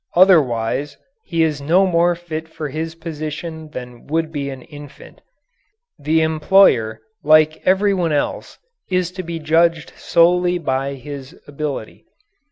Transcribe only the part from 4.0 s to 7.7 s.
would be an infant. The employer, like